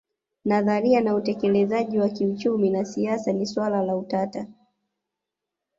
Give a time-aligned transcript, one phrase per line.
[0.45, 4.47] Nadharia na utekelezi wa kiuchumi na siasa ni swala la utata